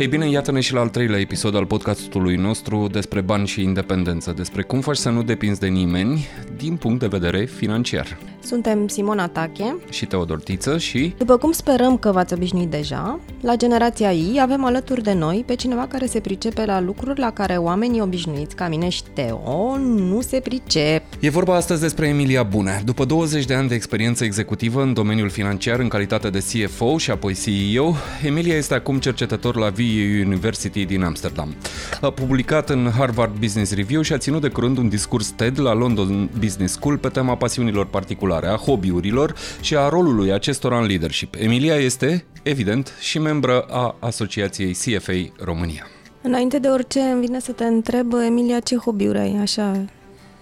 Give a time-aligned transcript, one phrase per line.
[0.00, 4.32] Ei bine, iată-ne și la al treilea episod al podcastului nostru despre bani și independență,
[4.32, 6.26] despre cum faci să nu depinzi de nimeni
[6.56, 8.18] din punct de vedere financiar.
[8.44, 11.14] Suntem Simona Tache și Teodor Tiță și...
[11.18, 15.54] După cum sperăm că v-ați obișnuit deja, la Generația I avem alături de noi pe
[15.54, 20.20] cineva care se pricepe la lucruri la care oamenii obișnuiți ca mine și Teo nu
[20.20, 21.02] se pricep.
[21.20, 22.82] E vorba astăzi despre Emilia Bune.
[22.84, 27.10] După 20 de ani de experiență executivă în domeniul financiar în calitate de CFO și
[27.10, 31.54] apoi CEO, Emilia este acum cercetător la VU University din Amsterdam.
[32.00, 35.74] A publicat în Harvard Business Review și a ținut de curând un discurs TED la
[35.74, 41.34] London Business School pe tema pasiunilor particulare, a hobby-urilor și a rolului acestora în leadership.
[41.38, 45.86] Emilia este, evident, și membră a Asociației CFA România.
[46.22, 49.38] Înainte de orice, îmi vine să te întreb, Emilia, ce hobby-uri ai?
[49.40, 49.84] Așa,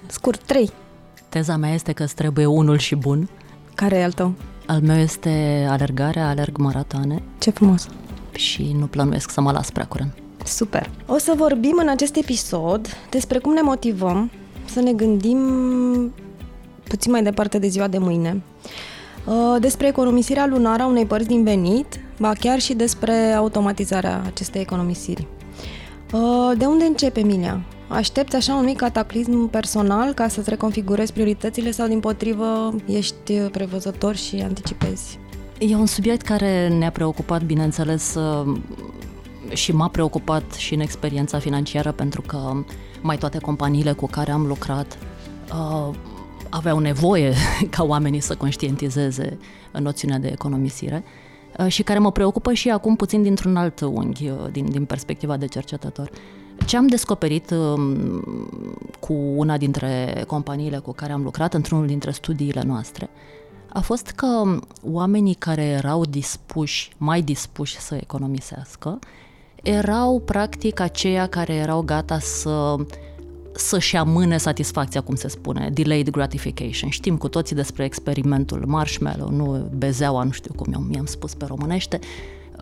[0.06, 0.70] scurt, trei.
[1.28, 3.28] Teza mea este că îți trebuie unul și bun.
[3.74, 4.34] Care e al tău?
[4.66, 7.22] Al meu este alergarea, alerg maratoane.
[7.38, 7.88] Ce frumos!
[8.32, 10.12] Și nu plănuiesc să mă las prea curând.
[10.44, 10.90] Super!
[11.06, 14.30] O să vorbim în acest episod despre cum ne motivăm
[14.64, 15.38] să ne gândim
[16.88, 18.42] puțin mai departe de ziua de mâine.
[19.24, 24.60] Uh, despre economisirea lunară a unei părți din venit, ba chiar și despre automatizarea acestei
[24.60, 25.26] economisiri.
[26.12, 27.60] Uh, de unde începe, Emilia?
[27.88, 34.16] Aștepți așa un mic cataclism personal ca să-ți reconfigurezi prioritățile sau, din potrivă, ești prevăzător
[34.16, 35.18] și anticipezi?
[35.58, 38.56] E un subiect care ne-a preocupat, bineînțeles, uh,
[39.52, 42.52] și m-a preocupat și în experiența financiară pentru că
[43.00, 44.98] mai toate companiile cu care am lucrat
[45.52, 45.94] uh,
[46.50, 47.32] aveau nevoie
[47.76, 49.38] ca oamenii să conștientizeze
[49.72, 51.04] noțiunea de economisire
[51.58, 55.36] uh, și care mă preocupă și acum puțin dintr-un alt unghi, uh, din, din perspectiva
[55.36, 56.10] de cercetător.
[56.66, 58.22] Ce am descoperit um,
[59.00, 63.10] cu una dintre companiile cu care am lucrat, într-unul dintre studiile noastre,
[63.68, 68.98] a fost că oamenii care erau dispuși, mai dispuși să economisească,
[69.62, 72.76] erau practic aceia care erau gata să
[73.58, 76.90] să-și amâne satisfacția, cum se spune, delayed gratification.
[76.90, 81.98] Știm cu toții despre experimentul marshmallow, nu bezeaua, nu știu cum mi-am spus pe românește,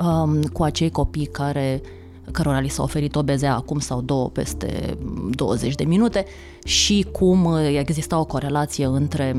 [0.03, 1.83] um, cu acei copii care
[2.31, 4.99] cărora li s-a oferit o bezea acum sau două peste
[5.31, 6.25] 20 de minute
[6.65, 9.37] și cum exista o corelație între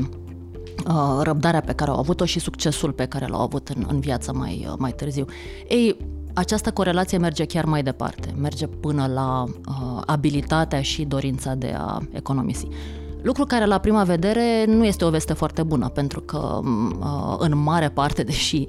[0.86, 4.32] uh, răbdarea pe care au avut-o și succesul pe care l-au avut în, în viață
[4.32, 5.24] mai, uh, mai târziu.
[5.68, 5.96] Ei,
[6.38, 11.98] această corelație merge chiar mai departe, merge până la uh, abilitatea și dorința de a
[12.10, 12.68] economisi.
[13.22, 17.56] Lucru care la prima vedere nu este o veste foarte bună, pentru că uh, în
[17.56, 18.66] mare parte, deși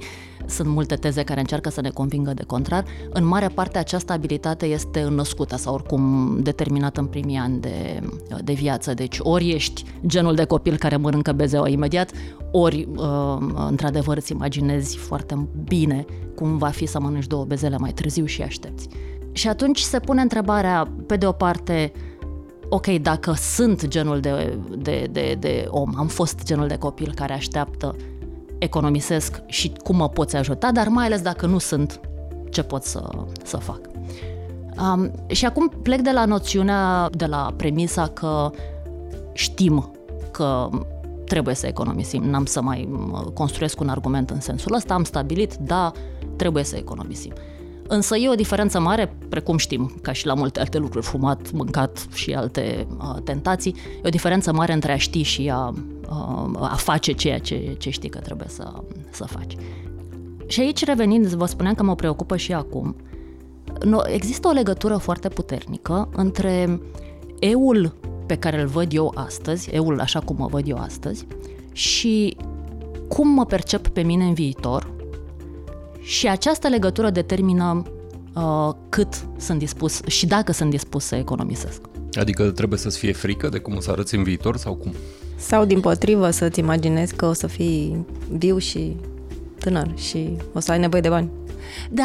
[0.50, 4.66] sunt multe teze care încearcă să ne convingă de contrar, în mare parte această abilitate
[4.66, 8.00] este născută sau oricum determinată în primii ani de,
[8.44, 8.94] de viață.
[8.94, 12.12] Deci ori ești genul de copil care mănâncă bezeaua imediat,
[12.52, 13.38] ori uh,
[13.70, 16.06] într-adevăr îți imaginezi foarte bine
[16.36, 18.88] cum va fi să mănânci două bezele mai târziu și aștepți.
[19.32, 21.92] Și atunci se pune întrebarea, pe de o parte,
[22.70, 27.34] ok, dacă sunt genul de, de, de, de om, am fost genul de copil care
[27.34, 27.96] așteaptă,
[28.60, 32.00] economisesc și cum mă poți ajuta, dar mai ales dacă nu sunt,
[32.50, 33.10] ce pot să,
[33.44, 33.80] să fac.
[34.82, 38.52] Um, și acum plec de la noțiunea, de la premisa că
[39.34, 39.92] știm
[40.32, 40.70] că
[41.26, 42.90] trebuie să economisim, n-am să mai
[43.34, 45.92] construiesc un argument în sensul ăsta, am stabilit, da,
[46.36, 47.34] trebuie să economisim.
[47.88, 52.08] Însă e o diferență mare, precum știm, ca și la multe alte lucruri, fumat, mâncat
[52.14, 55.99] și alte uh, tentații, e o diferență mare între a ști și a, uh,
[56.60, 58.74] a face ceea ce, ce știi că trebuie să,
[59.10, 59.56] să faci.
[60.48, 62.96] Și aici revenind, vă spuneam că mă preocupă și acum,
[64.06, 66.80] există o legătură foarte puternică între
[67.40, 71.26] eul pe care îl văd eu astăzi, eul așa cum mă văd eu astăzi,
[71.72, 72.38] și
[73.08, 74.94] cum mă percep pe mine în viitor,
[76.02, 77.84] și această legătură determină
[78.36, 81.82] uh, cât sunt dispus și dacă sunt dispus să economisesc.
[82.14, 84.94] Adică trebuie să-ți fie frică de cum o să arăți în viitor sau cum?
[85.40, 88.96] Sau din potrivă să-ți imaginezi că o să fii viu și
[89.60, 91.30] tânăr și o să ai nevoie de bani.
[91.90, 92.04] Da,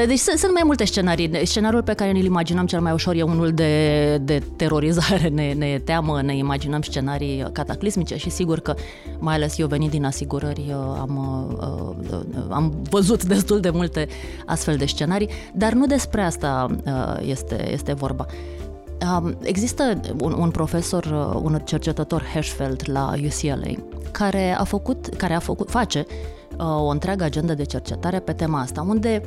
[0.00, 1.46] uh, deci sunt mai multe scenarii.
[1.46, 5.80] Scenariul pe care ne-l imaginăm cel mai ușor e unul de, de terorizare, ne, ne
[5.84, 8.74] teamă, ne imaginăm scenarii cataclismice și sigur că,
[9.18, 11.46] mai ales eu venit din asigurări, uh, am,
[12.10, 14.08] uh, am văzut destul de multe
[14.46, 16.76] astfel de scenarii, dar nu despre asta
[17.20, 18.26] este, este vorba.
[19.02, 21.04] Um, există un, un profesor,
[21.42, 23.70] un cercetător Hirschfeld la UCLA
[24.10, 26.06] care a făcut, care a făcut, face
[26.58, 29.22] Uh, o întreagă agendă de cercetare pe tema asta, unde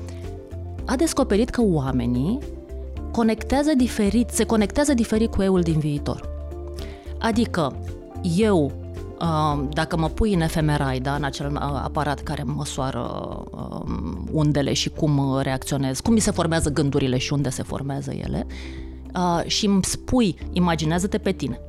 [0.86, 2.40] a descoperit că oamenii
[3.12, 6.30] conectează diferit, se conectează diferit cu eul din viitor.
[7.20, 7.76] Adică
[8.38, 8.72] eu
[9.22, 13.00] Uh, dacă mă pui în fMRI, da, în acel uh, aparat care măsoară
[13.52, 18.46] um, undele și cum reacționez, cum mi se formează gândurile și unde se formează ele,
[19.46, 21.60] și îmi spui, imaginează-te pe tine,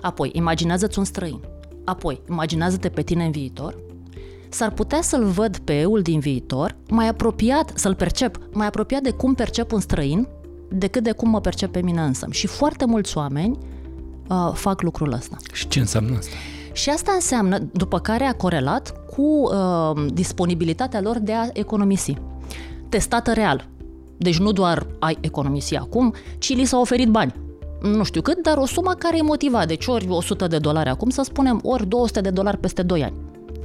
[0.00, 1.40] apoi imaginează-ți un străin,
[1.84, 3.76] apoi imaginează-te pe tine în viitor,
[4.48, 9.10] s-ar putea să-l văd pe eul din viitor mai apropiat, să-l percep, mai apropiat de
[9.10, 10.28] cum percep un străin
[10.68, 12.26] decât de cum mă percep pe mine însă.
[12.30, 13.58] Și foarte mulți oameni
[14.28, 15.36] uh, fac lucrul ăsta.
[15.52, 16.34] Și ce înseamnă asta?
[16.72, 22.14] Și asta înseamnă, după care a corelat cu uh, disponibilitatea lor de a economisi.
[22.88, 23.68] Testată real.
[24.16, 27.34] Deci nu doar ai economisi acum, ci li s-au oferit bani.
[27.82, 29.66] Nu știu cât, dar o sumă care e motiva.
[29.66, 33.14] Deci ori 100 de dolari acum, să spunem, ori 200 de dolari peste 2 ani.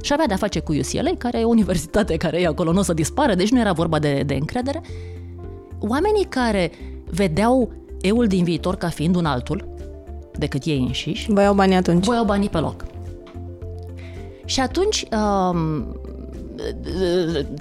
[0.02, 2.82] Și avea de-a face cu UCLA, care e o universitate care e acolo, nu o
[2.82, 4.82] să dispară, deci nu era vorba de, de încredere.
[5.78, 6.70] Oamenii care
[7.10, 9.68] vedeau eul din viitor ca fiind un altul
[10.38, 11.32] decât ei înșiși.
[11.32, 12.04] Voiau banii atunci.
[12.04, 12.84] Voiau banii pe loc.
[14.44, 15.96] Și atunci, um,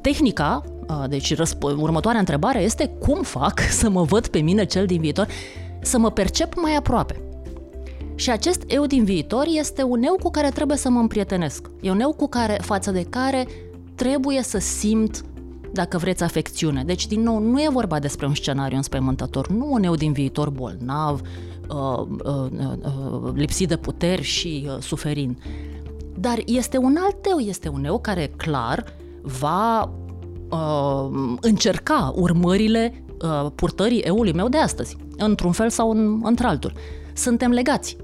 [0.02, 0.79] tehnica, uh,
[1.10, 5.28] deci răsp- următoarea întrebare este cum fac să mă văd pe mine cel din viitor,
[5.82, 7.22] să mă percep mai aproape.
[8.16, 11.70] Și acest eu din viitor este un eu cu care trebuie să mă împrietenesc.
[11.82, 13.48] E un eu cu care, față de care
[13.96, 15.24] trebuie să simt
[15.74, 16.84] dacă vreți, afecțiune.
[16.84, 20.50] Deci, din nou, nu e vorba despre un scenariu înspăimântător, nu un eu din viitor
[20.50, 21.22] bolnav,
[21.70, 25.38] uh, uh, uh, lipsit de puteri și uh, suferind.
[26.16, 28.86] Dar este un alt eu, este un eu care clar
[29.22, 29.94] va
[30.50, 36.74] uh, încerca urmările uh, purtării eului meu de astăzi, într-un fel sau în, într-altul.
[37.13, 37.98] Suntem legați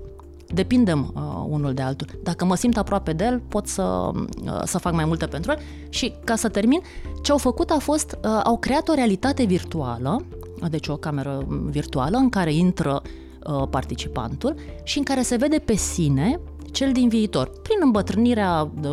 [0.53, 2.07] depindem uh, unul de altul.
[2.23, 5.59] Dacă mă simt aproape de el, pot să, uh, să fac mai multe pentru el.
[5.89, 6.81] Și ca să termin,
[7.21, 10.25] ce au făcut a fost, uh, au creat o realitate virtuală,
[10.69, 15.75] deci o cameră virtuală în care intră uh, participantul și în care se vede pe
[15.75, 16.39] sine
[16.75, 17.51] cel din viitor.
[17.61, 18.89] Prin îmbătrânirea, de,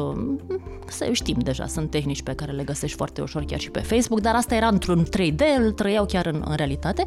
[0.87, 4.21] să știm deja, sunt tehnici pe care le găsești foarte ușor chiar și pe Facebook,
[4.21, 7.05] dar asta era într-un 3D, îl trăiau chiar în, în realitate,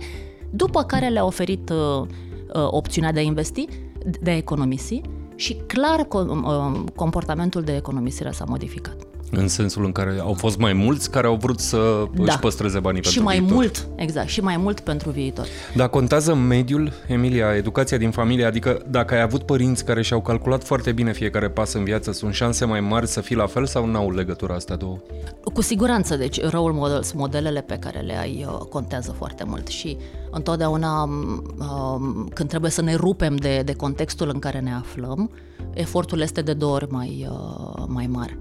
[0.50, 2.08] după care le-a oferit uh, uh,
[2.54, 3.68] opțiunea de a investi
[4.22, 5.02] de a economisi
[5.36, 9.15] și clar um, comportamentul de economisire s-a modificat.
[9.38, 12.24] În sensul în care au fost mai mulți care au vrut să da.
[12.24, 13.56] își păstreze banii și pentru mai viitor.
[13.56, 15.48] mult, exact, și mai mult pentru viitor.
[15.76, 20.64] Dar contează mediul, Emilia, educația din familie, adică dacă ai avut părinți care și-au calculat
[20.64, 23.86] foarte bine fiecare pas în viață, sunt șanse mai mari să fii la fel sau
[23.86, 24.98] nu au legătura asta două?
[25.54, 29.98] Cu siguranță, deci role models, modelele pe care le ai uh, contează foarte mult și
[30.32, 35.32] întotdeauna um, când trebuie să ne rupem de, de contextul în care ne aflăm,
[35.74, 38.40] efortul este de două ori mai, uh, mai mare.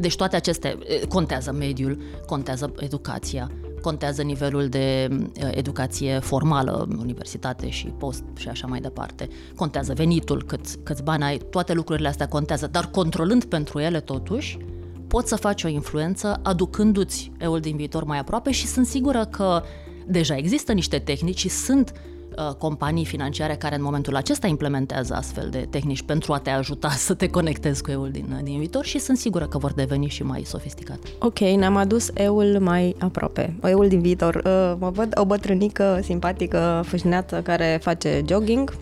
[0.00, 3.50] Deci toate acestea contează mediul, contează educația,
[3.80, 5.08] contează nivelul de
[5.50, 9.28] educație formală, universitate și post și așa mai departe.
[9.56, 14.58] Contează venitul, câți, câți bani ai, toate lucrurile astea contează, dar controlând pentru ele totuși,
[15.06, 19.62] poți să faci o influență aducându-ți eul din viitor mai aproape și sunt sigură că
[20.06, 22.13] deja există niște tehnici și sunt Uh,
[22.58, 27.14] companii financiare care în momentul acesta implementează astfel de tehnici pentru a te ajuta să
[27.14, 30.42] te conectezi cu eul din, din viitor și sunt sigură că vor deveni și mai
[30.44, 31.08] sofisticate.
[31.18, 34.34] Ok, ne-am adus eul mai aproape, eul din viitor.
[34.34, 38.76] Uh, mă văd o bătrânică simpatică, fâșneată, care face jogging.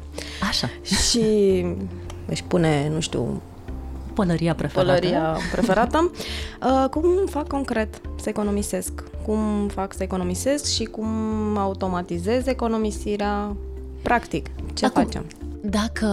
[0.49, 0.71] Așa.
[0.83, 1.21] Și
[2.33, 3.43] își pune, nu știu,
[4.15, 4.99] Pălăria preferată.
[4.99, 6.11] Pălăria preferată.
[6.63, 8.93] Uh, cum fac concret să economisesc?
[9.25, 11.07] Cum fac să economisesc și cum
[11.57, 13.57] automatizez economisirea
[14.03, 14.47] practic?
[14.75, 15.25] Ce Acum, facem?
[15.61, 16.07] Dacă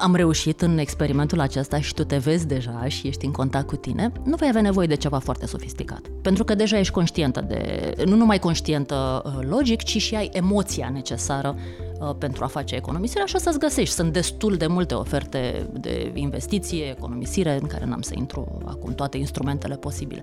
[0.00, 3.76] am reușit în experimentul acesta și tu te vezi deja și ești în contact cu
[3.76, 6.00] tine, nu vei avea nevoie de ceva foarte sofisticat.
[6.22, 10.90] Pentru că deja ești conștientă de, nu numai conștientă uh, logic, ci și ai emoția
[10.92, 13.94] necesară uh, pentru a face economisirea și o să-ți găsești.
[13.94, 19.16] Sunt destul de multe oferte de investiție, economisire, în care n-am să intru acum toate
[19.16, 20.22] instrumentele posibile.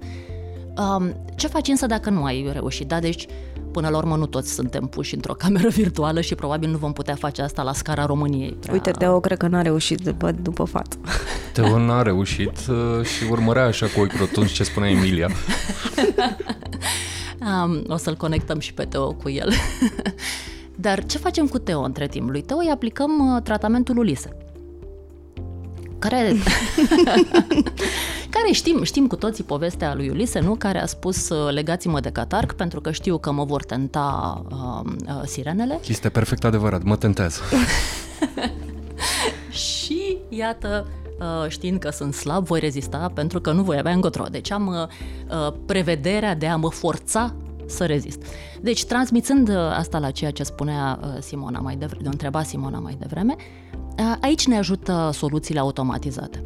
[0.77, 2.87] Um, ce faci însă dacă nu ai reușit?
[2.87, 3.27] Da, deci
[3.71, 7.15] Până la urmă nu toți suntem puși într-o cameră virtuală și probabil nu vom putea
[7.15, 8.51] face asta la scara României.
[8.51, 8.73] Prea...
[8.73, 10.97] Uite, Teo cred că n-a reușit după, după față.
[11.53, 15.29] Teo n-a reușit uh, și urmărea așa cu ochi rotunzi ce spunea Emilia.
[17.65, 19.51] um, o să-l conectăm și pe Teo cu el.
[20.81, 22.29] Dar ce facem cu Teo între timp?
[22.29, 24.35] Lui Teo îi aplicăm uh, tratamentul Ulise
[26.01, 26.33] care,
[28.35, 30.55] care știm, știm cu toții povestea lui Ulise, nu?
[30.55, 34.91] Care a spus uh, legați-mă de catarc pentru că știu că mă vor tenta uh,
[35.07, 35.79] uh, sirenele.
[35.87, 37.39] Este perfect adevărat, mă tentează.
[39.65, 40.87] și iată,
[41.19, 44.23] uh, știind că sunt slab, voi rezista pentru că nu voi avea încotro.
[44.31, 47.33] Deci am uh, prevederea de a mă forța
[47.71, 48.23] să rezist.
[48.61, 53.35] Deci, transmițând asta la ceea ce spunea Simona mai devreme, întreba Simona mai devreme,
[54.21, 56.43] Aici ne ajută soluțiile automatizate.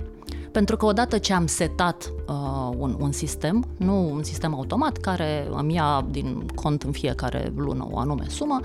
[0.51, 5.47] pentru că odată ce am setat uh, un, un sistem, nu un sistem automat care
[5.51, 8.59] îmi ia din cont în fiecare lună o anume sumă,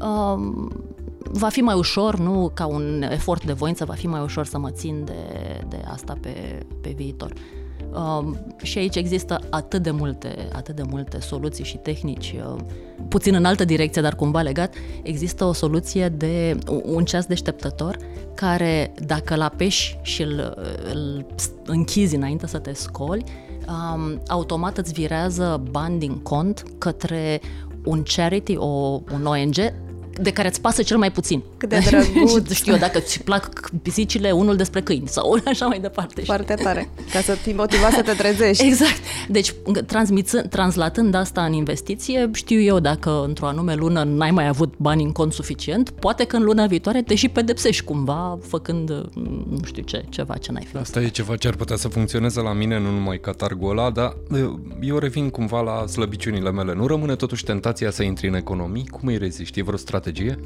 [0.00, 0.66] uh,
[1.20, 4.58] va fi mai ușor, nu ca un efort de voință, va fi mai ușor să
[4.58, 7.30] mă țin de, de asta pe, pe viitor.
[7.30, 7.63] Uh,
[8.62, 12.60] și aici există atât de multe, atât de multe soluții și tehnici, uh,
[13.08, 14.74] puțin în altă direcție, dar cumva legat.
[15.02, 17.96] Există o soluție de un ceas deșteptător
[18.34, 20.58] care, dacă l apeși și îl,
[20.92, 21.26] îl
[21.66, 23.24] închizi înainte să te scoli,
[23.68, 27.40] um, automat îți virează bani din cont către
[27.84, 29.56] un charity, o, un ONG
[30.20, 31.42] de care îți pasă cel mai puțin.
[31.56, 32.52] Cât de drăguț.
[32.52, 36.22] Știu eu, dacă îți plac pisicile, unul despre câini sau așa mai departe.
[36.22, 38.64] Foarte tare, ca să fii motivat să te trezești.
[38.74, 39.00] Exact.
[39.28, 39.54] Deci,
[40.48, 45.12] translatând asta în investiție, știu eu dacă într-o anume lună n-ai mai avut bani în
[45.12, 48.90] cont suficient, poate că în luna viitoare te și pedepsești cumva, făcând
[49.48, 50.76] nu știu ce, ceva ce n-ai fi.
[50.76, 54.16] Asta e ceva ce ar putea să funcționeze la mine, nu numai catargul ăla, dar
[54.80, 56.74] eu revin cumva la slăbiciunile mele.
[56.74, 58.86] Nu rămâne totuși tentația să intri în economii?
[58.86, 59.58] Cum îi reziști?
[59.58, 60.38] E vreo strategie strategie?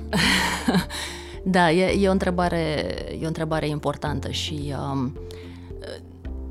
[1.56, 2.84] da, e, e, o întrebare,
[3.20, 5.16] e o întrebare importantă și um,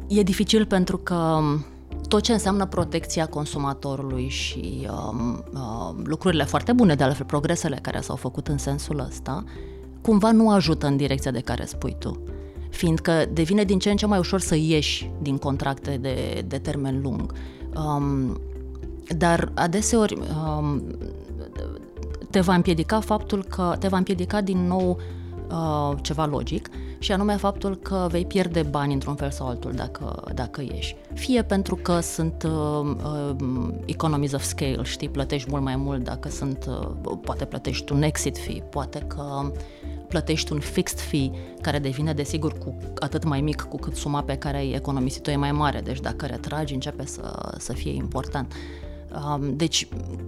[0.08, 1.40] e dificil pentru că
[2.08, 8.00] tot ce înseamnă protecția consumatorului și um, uh, lucrurile foarte bune, de altfel progresele care
[8.00, 9.44] s-au făcut în sensul ăsta,
[10.02, 12.24] cumva nu ajută în direcția de care spui tu.
[12.70, 17.02] Fiindcă devine din ce în ce mai ușor să ieși din contracte de, de termen
[17.02, 17.34] lung.
[17.76, 18.42] Um,
[19.18, 20.82] dar adeseori um,
[22.38, 25.00] te va împiedica faptul că te va împiedica din nou
[25.50, 30.24] uh, ceva logic și anume faptul că vei pierde bani într-un fel sau altul dacă,
[30.34, 30.96] dacă ieși.
[31.14, 33.36] Fie pentru că sunt uh, uh,
[33.86, 38.38] economies of scale, știi, plătești mult mai mult dacă sunt, uh, poate plătești un exit
[38.38, 39.52] fee, poate că
[40.08, 44.36] plătești un fixed fee care devine desigur cu atât mai mic cu cât suma pe
[44.36, 48.54] care ai economisit-o e mai mare, deci dacă retragi începe să, să fie important.
[48.54, 48.87] Uh,
[49.42, 49.88] deci,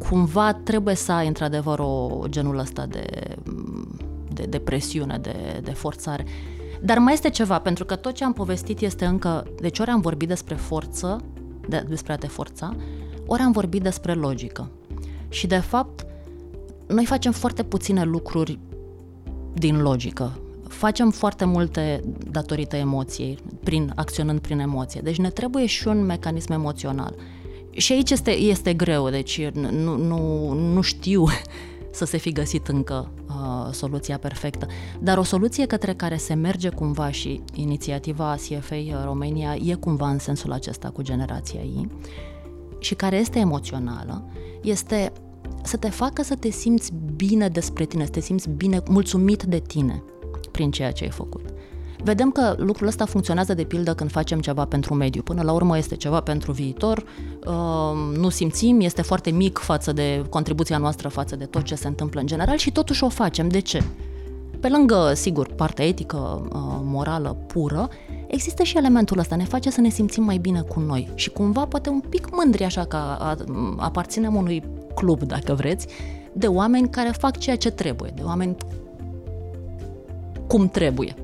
[0.09, 3.35] cumva trebuie să ai într-adevăr o genul ăsta de,
[4.33, 6.25] de, de presiune, de, de forțare.
[6.81, 9.47] Dar mai este ceva, pentru că tot ce am povestit este încă...
[9.61, 11.17] Deci ori am vorbit despre forță,
[11.67, 12.75] de, despre a te forța,
[13.25, 14.71] ori am vorbit despre logică.
[15.29, 16.05] Și de fapt,
[16.87, 18.59] noi facem foarte puține lucruri
[19.53, 20.39] din logică.
[20.67, 25.01] Facem foarte multe datorită emoției, prin, acționând prin emoție.
[25.01, 27.15] Deci ne trebuie și un mecanism emoțional.
[27.71, 31.25] Și aici este, este greu, deci nu, nu, nu știu
[31.91, 34.67] să se fi găsit încă uh, soluția perfectă.
[34.99, 40.19] Dar o soluție către care se merge cumva și inițiativa CFA România e cumva în
[40.19, 41.87] sensul acesta cu generația ei
[42.79, 44.29] și care este emoțională,
[44.61, 45.11] este
[45.63, 49.59] să te facă să te simți bine despre tine, să te simți bine, mulțumit de
[49.59, 50.03] tine
[50.51, 51.48] prin ceea ce ai făcut.
[52.03, 55.21] Vedem că lucrul ăsta funcționează de pildă când facem ceva pentru mediu.
[55.21, 57.03] Până la urmă este ceva pentru viitor,
[57.45, 61.87] uh, nu simțim, este foarte mic față de contribuția noastră față de tot ce se
[61.87, 63.47] întâmplă în general și totuși o facem.
[63.47, 63.83] De ce?
[64.59, 67.89] Pe lângă, sigur, partea etică, uh, morală, pură,
[68.27, 71.65] există și elementul ăsta, ne face să ne simțim mai bine cu noi și cumva
[71.65, 72.97] poate un pic mândri așa că
[73.77, 74.63] aparținem unui
[74.95, 75.87] club, dacă vreți,
[76.33, 78.55] de oameni care fac ceea ce trebuie, de oameni
[80.47, 81.15] cum trebuie.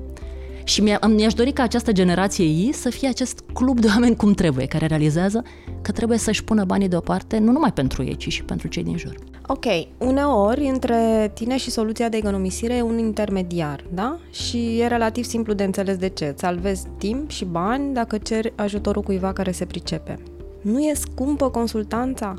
[0.66, 4.66] Și mi-aș dori ca această generație ei să fie acest club de oameni cum trebuie,
[4.66, 5.42] care realizează
[5.82, 8.96] că trebuie să-și pună banii deoparte nu numai pentru ei, ci și pentru cei din
[8.96, 9.14] jur.
[9.46, 9.64] Ok,
[9.98, 14.18] uneori între tine și soluția de economisire e un intermediar, da?
[14.30, 16.34] Și e relativ simplu de înțeles de ce.
[16.36, 20.18] Salvezi timp și bani dacă ceri ajutorul cuiva care se pricepe.
[20.60, 22.34] Nu e scumpă consultanța?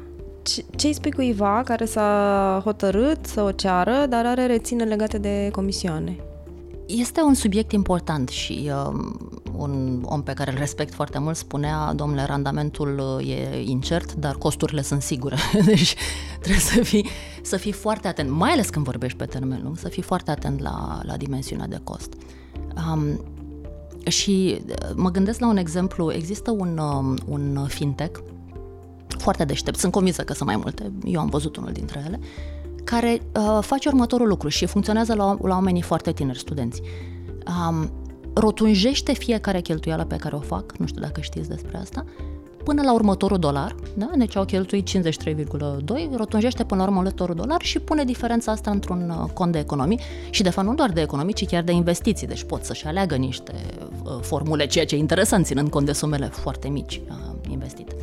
[0.76, 5.50] Ce îi spui cuiva care s-a hotărât să o ceară, dar are reține legate de
[5.52, 6.18] comisioane?
[6.88, 9.00] Este un subiect important și uh,
[9.58, 14.36] un om pe care îl respect foarte mult spunea, domnule, randamentul uh, e incert, dar
[14.36, 15.36] costurile sunt sigure.
[15.66, 15.96] deci
[16.40, 17.08] trebuie să fii,
[17.42, 20.60] să fii foarte atent, mai ales când vorbești pe termen lung, să fii foarte atent
[20.60, 22.14] la, la dimensiunea de cost.
[22.76, 23.24] Um,
[24.10, 28.20] și uh, mă gândesc la un exemplu, există un, um, un fintech
[29.18, 32.20] foarte deștept, sunt convinsă că sunt mai multe, eu am văzut unul dintre ele,
[32.90, 36.82] care uh, face următorul lucru și funcționează la, la oamenii foarte tineri, studenți.
[37.48, 37.92] Um,
[38.34, 42.06] rotunjește fiecare cheltuială pe care o fac, nu știu dacă știți despre asta,
[42.64, 44.10] până la următorul dolar, da?
[44.16, 49.30] deci au cheltuit 53,2, rotunjește până la următorul dolar și pune diferența asta într-un uh,
[49.34, 52.44] cont de economii și de fapt nu doar de economii, ci chiar de investiții, deci
[52.44, 53.54] pot să-și aleagă niște
[54.04, 57.16] uh, formule, ceea ce e interesant, ținând cont de sumele foarte mici uh,
[57.50, 57.96] investite.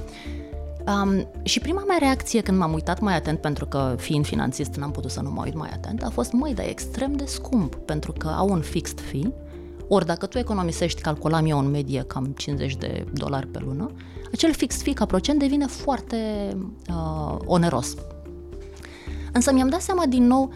[0.86, 4.90] Um, și prima mea reacție când m-am uitat mai atent, pentru că fiind finanțist n-am
[4.90, 7.74] putut să nu mă uit mai atent, a fost, măi, dar e extrem de scump,
[7.74, 9.32] pentru că au un fixed fee,
[9.88, 13.90] Ori dacă tu economisești, calculam eu în medie cam 50 de dolari pe lună,
[14.32, 16.16] acel fix fee ca procent devine foarte
[16.88, 17.94] uh, oneros.
[19.32, 20.52] Însă mi-am dat seama din nou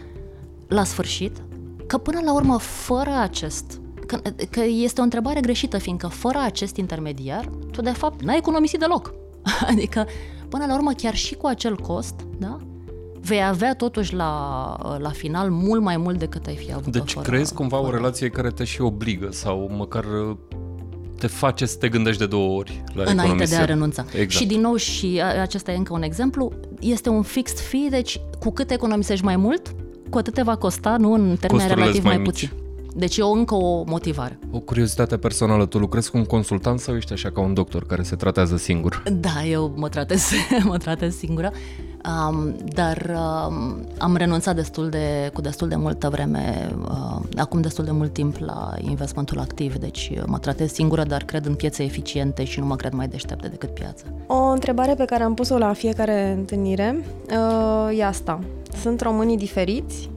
[0.67, 1.41] la sfârșit
[1.87, 4.19] că până la urmă, fără acest că,
[4.49, 9.13] că este o întrebare greșită, fiindcă fără acest intermediar, tu de fapt n-ai economisit deloc.
[9.71, 10.07] Adică,
[10.49, 12.57] până la urmă, chiar și cu acel cost, da?
[13.21, 17.29] vei avea totuși la, la final mult mai mult decât ai fi avut Deci fără,
[17.29, 17.89] crezi cumva fără.
[17.89, 20.05] o relație care te și obligă sau măcar
[21.17, 23.57] te face să te gândești de două ori la Înainte economisire.
[23.57, 24.05] de a renunța.
[24.11, 24.29] Exact.
[24.29, 28.49] Și din nou, și acesta e încă un exemplu, este un fixed fee, deci cu
[28.51, 29.75] cât economisești mai mult,
[30.09, 32.31] cu atât te va costa, nu în termeni Costurile relativ mai mai, mici.
[32.47, 32.49] puțin.
[32.95, 34.39] Deci e o, încă o motivare.
[34.51, 38.03] O curiozitate personală, tu lucrezi cu un consultant sau ești așa ca un doctor care
[38.03, 39.03] se tratează singur?
[39.11, 40.31] Da, eu mă tratez,
[40.63, 41.51] mă tratez singură,
[42.31, 43.11] um, dar
[43.47, 48.13] um, am renunțat destul de, cu destul de multă vreme, uh, acum destul de mult
[48.13, 52.59] timp la investmentul activ, deci uh, mă tratez singură, dar cred în piețe eficiente și
[52.59, 54.05] nu mă cred mai deșteaptă decât piața.
[54.27, 58.39] O întrebare pe care am pus-o la fiecare întâlnire uh, e asta.
[58.81, 60.09] Sunt românii diferiți?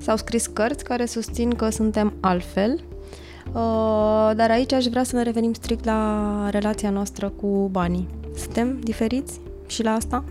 [0.00, 2.84] S-au scris cărți care susțin că suntem altfel,
[3.46, 8.08] uh, dar aici aș vrea să ne revenim strict la relația noastră cu banii.
[8.36, 10.24] Suntem diferiți și la asta?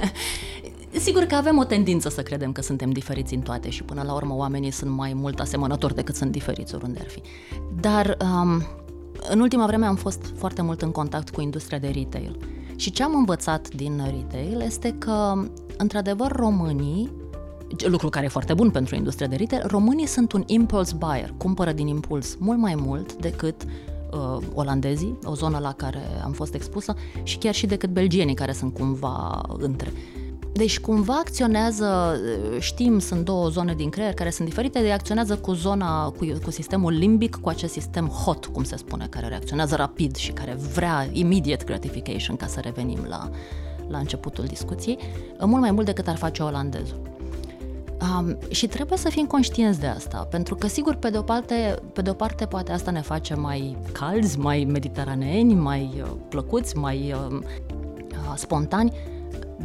[1.04, 4.14] Sigur că avem o tendință să credem că suntem diferiți în toate și până la
[4.14, 7.22] urmă oamenii sunt mai mult asemănători decât sunt diferiți oriunde ar fi.
[7.80, 8.62] Dar um,
[9.30, 12.38] în ultima vreme am fost foarte mult în contact cu industria de retail
[12.76, 15.32] și ce am învățat din retail este că,
[15.76, 17.10] într-adevăr, românii
[17.86, 21.72] lucru care e foarte bun pentru industria de retail, românii sunt un impulse buyer, cumpără
[21.72, 26.94] din impuls mult mai mult decât uh, olandezii, o zonă la care am fost expusă,
[27.22, 29.92] și chiar și decât belgienii, care sunt cumva între.
[30.52, 32.16] Deci cumva acționează,
[32.58, 36.50] știm, sunt două zone din creier care sunt diferite, de acționează cu zona, cu, cu
[36.50, 41.08] sistemul limbic, cu acest sistem hot, cum se spune, care reacționează rapid și care vrea
[41.12, 43.30] immediate gratification, ca să revenim la,
[43.88, 44.98] la începutul discuției,
[45.40, 47.17] mult mai mult decât ar face olandezul.
[48.02, 51.74] Um, și trebuie să fim conștienți de asta, pentru că, sigur, pe de o parte,
[51.92, 56.76] pe de o parte poate asta ne face mai calzi, mai mediteraneeni, mai uh, plăcuți,
[56.76, 57.38] mai uh,
[58.10, 58.92] uh, spontani,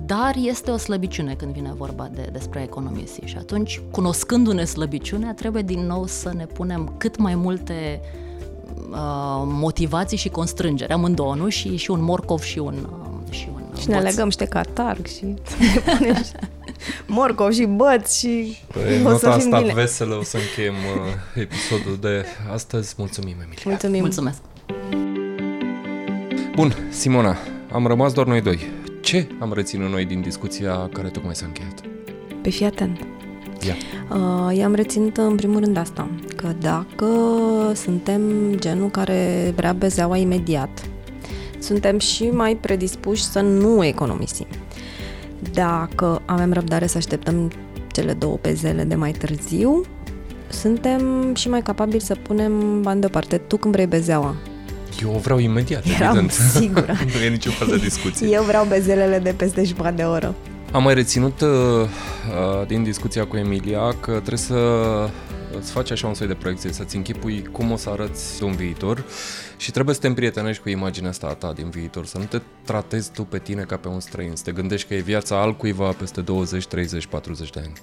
[0.06, 5.62] dar este o slăbiciune când vine vorba de, despre economisii și atunci, cunoscându-ne slăbiciunea, trebuie
[5.62, 8.02] din nou să ne punem cât mai multe
[8.92, 11.50] uh, motivații și constrângeri, amândouă, nu?
[11.50, 14.04] Și, și un morcov și un, uh, și un Și ne băț.
[14.04, 15.36] legăm și de catarg și ne
[15.98, 16.32] punem și
[17.08, 19.74] morcov și băți și Pe o nota să fim asta bine.
[19.74, 22.94] veselă o să încheiem uh, episodul de astăzi.
[22.98, 23.62] Mulțumim, Emilia.
[23.66, 24.00] Mulțumim.
[24.00, 24.38] Mulțumesc!
[26.56, 27.38] Bun, Simona,
[27.72, 28.60] am rămas doar noi doi.
[29.02, 31.80] Ce am reținut noi din discuția care tocmai s-a încheiat?
[32.42, 33.00] Pe fii atent.
[33.68, 33.76] Ia.
[34.18, 37.08] Uh, i-am reținut în primul rând asta, că dacă
[37.76, 38.22] suntem
[38.56, 40.86] genul care vrea bezeaua imediat,
[41.60, 44.48] suntem și mai predispuși să nu economisim.
[45.54, 47.52] Dacă avem răbdare să așteptăm
[47.92, 49.86] cele două bezele de mai târziu,
[50.50, 53.38] suntem și mai capabili să punem bani deoparte.
[53.38, 54.36] Tu când vrei bezeaua?
[55.02, 56.32] Eu o vreau imediat, Eram evident.
[56.32, 56.94] sigură.
[57.18, 58.28] nu e niciun fel de discuție.
[58.28, 60.36] Eu vreau bezelele de peste jumătate de oră.
[60.72, 64.56] Am mai reținut uh, uh, din discuția cu Emilia că trebuie să
[65.60, 69.04] îți faci așa un soi de proiecție, să-ți închipui cum o să arăți în viitor
[69.64, 72.42] și trebuie să te împrietenești cu imaginea asta a ta din viitor, să nu te
[72.66, 75.90] tratezi tu pe tine ca pe un străin, să te gândești că e viața altcuiva
[75.90, 77.74] peste 20, 30, 40 de ani.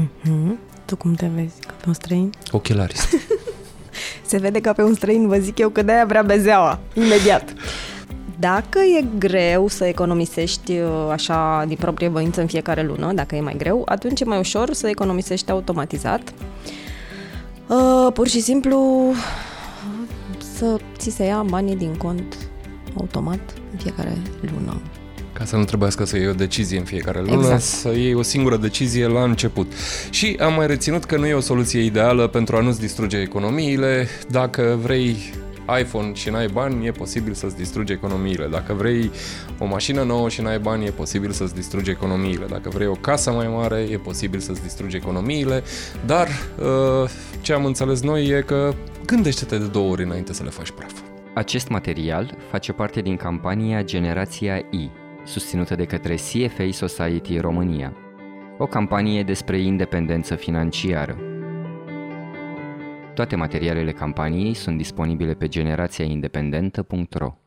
[0.00, 0.56] Mm-hmm.
[0.84, 1.60] Tu cum te vezi?
[1.60, 2.32] Ca pe un străin?
[2.50, 3.16] Ochelarist.
[4.26, 7.52] Se vede ca pe un străin, vă zic eu, că de-aia vrea bezeaua, imediat.
[8.38, 13.40] Dacă e greu să economisești uh, așa din proprie voință în fiecare lună, dacă e
[13.40, 16.32] mai greu, atunci e mai ușor să economisești automatizat.
[17.66, 19.12] Uh, pur și simplu
[20.60, 22.36] să ți se ia banii din cont
[22.94, 23.40] automat
[23.72, 24.80] în fiecare lună.
[25.32, 27.60] Ca să nu trebuiască să iei o decizie în fiecare lună, Exact.
[27.60, 29.72] să iei o singură decizie la început.
[30.10, 34.08] Și am mai reținut că nu e o soluție ideală pentru a nu-ți distruge economiile.
[34.30, 35.16] Dacă vrei
[35.78, 38.46] iPhone și n-ai bani, e posibil să-ți distrugi economiile.
[38.46, 39.10] Dacă vrei
[39.58, 42.46] o mașină nouă și n-ai bani, e posibil să-ți distrugi economiile.
[42.46, 45.62] Dacă vrei o casă mai mare, e posibil să-ți distrugi economiile.
[46.06, 46.28] Dar
[46.58, 48.74] uh, ce am înțeles noi e că
[49.06, 50.92] gândește-te de două ori înainte să le faci praf.
[51.34, 54.90] Acest material face parte din campania Generația I,
[55.24, 57.92] susținută de către CFA Society România,
[58.58, 61.29] o campanie despre independență financiară.
[63.20, 67.39] Toate materialele campaniei sunt disponibile pe generațiaindependentă.ro